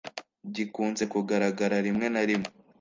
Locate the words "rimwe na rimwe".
1.85-2.49